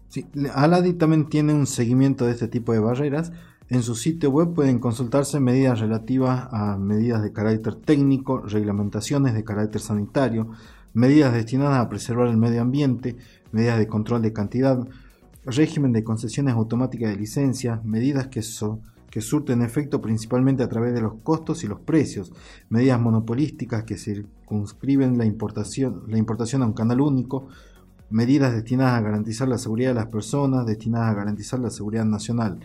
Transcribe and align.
Sí, 0.09 0.25
Aladi 0.53 0.93
también 0.93 1.27
tiene 1.27 1.53
un 1.53 1.67
seguimiento 1.67 2.25
de 2.25 2.31
este 2.31 2.47
tipo 2.47 2.73
de 2.73 2.79
barreras. 2.79 3.31
En 3.67 3.81
su 3.81 3.95
sitio 3.95 4.29
web 4.29 4.53
pueden 4.53 4.79
consultarse 4.79 5.39
medidas 5.39 5.79
relativas 5.79 6.47
a 6.51 6.77
medidas 6.77 7.23
de 7.23 7.33
carácter 7.33 7.75
técnico, 7.75 8.39
reglamentaciones 8.39 9.33
de 9.33 9.43
carácter 9.43 9.81
sanitario, 9.81 10.51
medidas 10.93 11.33
destinadas 11.33 11.79
a 11.79 11.89
preservar 11.89 12.27
el 12.27 12.37
medio 12.37 12.61
ambiente, 12.61 13.17
medidas 13.51 13.79
de 13.79 13.87
control 13.87 14.21
de 14.21 14.33
cantidad, 14.33 14.87
régimen 15.45 15.91
de 15.91 16.03
concesiones 16.03 16.53
automáticas 16.53 17.09
de 17.09 17.17
licencias, 17.17 17.83
medidas 17.83 18.27
que 18.27 18.41
son 18.41 18.81
que 19.15 19.21
surten 19.21 19.61
efecto 19.61 20.01
principalmente 20.01 20.61
a 20.61 20.67
través 20.67 20.93
de 20.93 20.99
los 20.99 21.13
costos 21.23 21.63
y 21.63 21.67
los 21.67 21.79
precios, 21.79 22.33
medidas 22.67 22.99
monopolísticas 22.99 23.85
que 23.85 23.97
circunscriben 23.97 25.17
la 25.17 25.23
importación, 25.23 26.03
la 26.09 26.17
importación 26.17 26.63
a 26.63 26.65
un 26.65 26.73
canal 26.73 26.99
único, 26.99 27.47
medidas 28.09 28.53
destinadas 28.53 28.99
a 28.99 29.03
garantizar 29.03 29.47
la 29.47 29.57
seguridad 29.57 29.91
de 29.91 29.95
las 29.95 30.07
personas, 30.07 30.65
destinadas 30.65 31.11
a 31.11 31.13
garantizar 31.13 31.61
la 31.61 31.69
seguridad 31.69 32.03
nacional. 32.03 32.59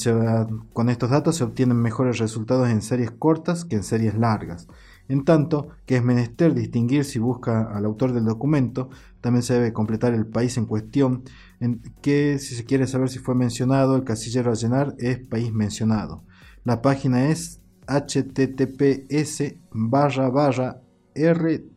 con 0.71 0.89
estos 0.89 1.09
datos 1.09 1.35
se 1.35 1.43
obtienen 1.43 1.75
mejores 1.75 2.19
resultados 2.19 2.69
en 2.69 2.81
series 2.81 3.11
cortas 3.11 3.65
que 3.65 3.75
en 3.75 3.83
series 3.83 4.17
largas. 4.17 4.67
En 5.09 5.25
tanto 5.25 5.67
que 5.85 5.97
es 5.97 6.03
menester 6.03 6.53
distinguir 6.53 7.03
si 7.03 7.19
busca 7.19 7.63
al 7.63 7.83
autor 7.83 8.13
del 8.13 8.23
documento, 8.23 8.89
también 9.19 9.43
se 9.43 9.55
debe 9.55 9.73
completar 9.73 10.13
el 10.13 10.25
país 10.25 10.55
en 10.57 10.65
cuestión, 10.65 11.23
en 11.59 11.81
que 12.01 12.39
si 12.39 12.55
se 12.55 12.63
quiere 12.63 12.87
saber 12.87 13.09
si 13.09 13.19
fue 13.19 13.35
mencionado, 13.35 13.97
el 13.97 14.05
casillero 14.05 14.51
a 14.51 14.55
llenar 14.55 14.95
es 14.99 15.19
país 15.19 15.51
mencionado. 15.51 16.23
La 16.63 16.81
página 16.81 17.27
es 17.27 17.59
https 17.87 19.55
barra 19.71 20.29
barra 20.29 20.81
rtais.wto.org. 21.15 21.71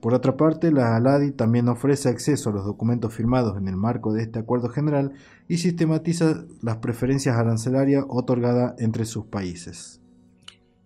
Por 0.00 0.14
otra 0.14 0.36
parte, 0.36 0.72
la 0.72 0.96
ALADI 0.96 1.30
también 1.30 1.68
ofrece 1.68 2.08
acceso 2.08 2.50
a 2.50 2.52
los 2.52 2.64
documentos 2.64 3.14
firmados 3.14 3.56
en 3.56 3.68
el 3.68 3.76
marco 3.76 4.12
de 4.12 4.22
este 4.22 4.40
acuerdo 4.40 4.68
general 4.68 5.12
y 5.46 5.58
sistematiza 5.58 6.44
las 6.60 6.78
preferencias 6.78 7.36
arancelarias 7.36 8.04
otorgadas 8.08 8.74
entre 8.78 9.04
sus 9.04 9.26
países. 9.26 10.02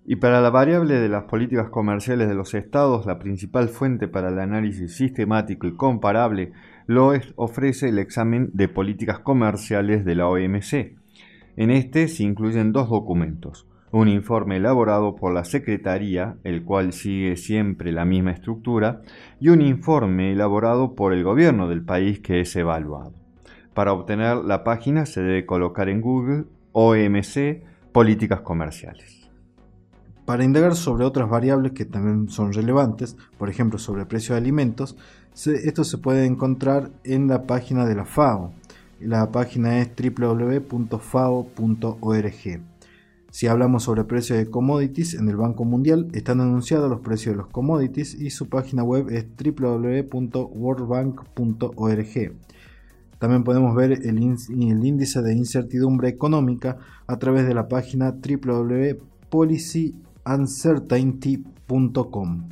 Y 0.05 0.17
para 0.17 0.40
la 0.40 0.50
variable 0.50 1.00
de 1.00 1.08
las 1.08 1.25
políticas 1.25 1.70
comerciales 1.70 2.28
de 2.28 2.34
los 2.34 2.52
estados, 2.52 3.06
la 3.06 3.19
principal 3.19 3.70
fuente 3.70 4.06
para 4.06 4.28
el 4.28 4.38
análisis 4.38 4.94
sistemático 4.94 5.67
y 5.67 5.75
comparable 5.75 6.52
lo 6.87 7.12
ofrece 7.37 7.88
el 7.88 7.99
examen 7.99 8.50
de 8.52 8.69
políticas 8.69 9.19
comerciales 9.19 10.05
de 10.05 10.14
la 10.14 10.28
OMC. 10.28 10.94
En 11.56 11.70
este 11.70 12.08
se 12.08 12.23
incluyen 12.23 12.73
dos 12.73 12.91
documentos, 12.91 13.67
un 13.91 14.08
informe 14.08 14.56
elaborado 14.56 15.17
por 15.17 15.32
la 15.32 15.44
Secretaría, 15.44 16.37
el 16.44 16.64
cual 16.64 16.93
sigue 16.93 17.37
siempre 17.37 17.93
la 17.93 18.05
misma 18.05 18.32
estructura, 18.32 19.00
y 19.41 19.49
un 19.49 19.62
informe 19.62 20.32
elaborado 20.32 20.94
por 20.94 21.14
el 21.14 21.25
gobierno 21.25 21.69
del 21.69 21.82
país 21.82 22.20
que 22.20 22.41
es 22.41 22.55
evaluado. 22.56 23.14
Para 23.73 23.93
obtener 23.93 24.37
la 24.38 24.64
página 24.64 25.06
se 25.06 25.23
debe 25.23 25.47
colocar 25.47 25.88
en 25.88 26.00
Google 26.00 26.44
OMC 26.73 27.62
Políticas 27.93 28.41
Comerciales. 28.43 29.31
Para 30.26 30.44
indagar 30.44 30.75
sobre 30.75 31.05
otras 31.05 31.31
variables 31.31 31.73
que 31.73 31.85
también 31.85 32.29
son 32.29 32.52
relevantes, 32.52 33.17
por 33.38 33.49
ejemplo 33.49 33.79
sobre 33.79 34.02
el 34.02 34.09
precio 34.09 34.35
de 34.35 34.41
alimentos, 34.41 34.97
esto 35.32 35.85
se 35.85 35.99
puede 35.99 36.26
encontrar 36.26 36.91
en 37.05 37.29
la 37.29 37.44
página 37.44 37.87
de 37.87 37.94
la 37.94 38.05
FAO. 38.05 38.52
La 39.00 39.31
página 39.31 39.81
es 39.81 39.90
www.fao.org. 39.96 41.00
Si 43.31 43.46
hablamos 43.46 43.82
sobre 43.82 44.02
el 44.02 44.06
precio 44.06 44.37
de 44.37 44.50
commodities, 44.50 45.14
en 45.14 45.28
el 45.28 45.37
Banco 45.37 45.64
Mundial 45.64 46.08
están 46.12 46.40
anunciados 46.40 46.88
los 46.88 47.00
precios 47.00 47.34
de 47.34 47.38
los 47.38 47.48
commodities 47.48 48.14
y 48.14 48.31
su 48.31 48.48
página 48.48 48.82
web 48.82 49.10
es 49.10 49.26
www.worldbank.org. 49.37 52.32
También 53.19 53.44
podemos 53.44 53.75
ver 53.75 53.93
el, 53.93 54.19
índice 54.19 55.22
de 55.22 55.34
incertidumbre 55.34 56.08
económica 56.08 56.78
a 57.06 57.19
través 57.19 57.46
de 57.46 57.54
la 57.54 57.69
página 57.69 58.12
www.policy.org 58.12 60.06
uncertainty.com. 60.26 62.49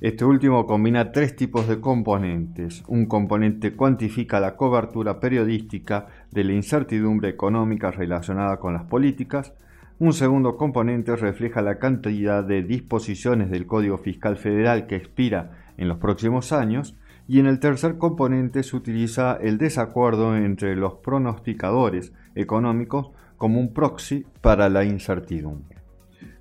Este 0.00 0.24
último 0.24 0.64
combina 0.64 1.12
tres 1.12 1.36
tipos 1.36 1.68
de 1.68 1.78
componentes. 1.78 2.82
Un 2.88 3.04
componente 3.04 3.76
cuantifica 3.76 4.40
la 4.40 4.56
cobertura 4.56 5.20
periodística 5.20 6.06
de 6.30 6.42
la 6.42 6.54
incertidumbre 6.54 7.28
económica 7.28 7.90
relacionada 7.90 8.56
con 8.58 8.72
las 8.72 8.84
políticas. 8.84 9.52
Un 9.98 10.14
segundo 10.14 10.56
componente 10.56 11.14
refleja 11.16 11.60
la 11.60 11.78
cantidad 11.78 12.42
de 12.42 12.62
disposiciones 12.62 13.50
del 13.50 13.66
Código 13.66 13.98
Fiscal 13.98 14.38
Federal 14.38 14.86
que 14.86 14.96
expira 14.96 15.50
en 15.76 15.88
los 15.88 15.98
próximos 15.98 16.52
años. 16.52 16.96
Y 17.28 17.38
en 17.38 17.44
el 17.44 17.60
tercer 17.60 17.98
componente 17.98 18.62
se 18.62 18.76
utiliza 18.76 19.36
el 19.38 19.58
desacuerdo 19.58 20.34
entre 20.34 20.76
los 20.76 20.94
pronosticadores 20.94 22.14
económicos 22.34 23.10
como 23.36 23.60
un 23.60 23.74
proxy 23.74 24.24
para 24.40 24.70
la 24.70 24.82
incertidumbre. 24.82 25.79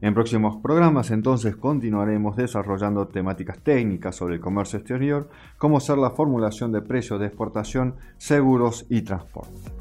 En 0.02 0.14
próximos 0.14 0.58
programas 0.62 1.12
entonces 1.12 1.56
continuaremos 1.56 2.36
desarrollando 2.36 3.08
temáticas 3.08 3.60
técnicas 3.60 4.16
sobre 4.16 4.36
el 4.36 4.42
comercio 4.42 4.80
exterior, 4.80 5.30
como 5.58 5.80
ser 5.80 5.98
la 5.98 6.12
formulación 6.12 6.72
de 6.72 6.82
precios 6.82 7.20
de 7.20 7.28
exportación, 7.28 7.96
seguros 8.18 8.86
y 8.90 9.02
transporte. 9.02 9.72